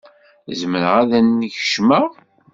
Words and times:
Zemreɣ 0.59 0.93
ad 1.01 1.11
n-kecmeɣ? 1.21 2.07